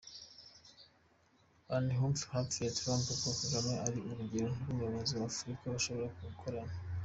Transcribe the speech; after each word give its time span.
Inhofe 1.75 2.25
yabwiye 2.33 2.69
Trump 2.77 3.05
ko 3.21 3.29
Kagame 3.39 3.73
ari 3.87 3.99
urugero 4.11 4.47
rw’umuyobozi 4.59 5.13
wa 5.15 5.27
Afurika 5.31 5.63
bashobora 5.73 6.07
gukorana. 6.27 6.73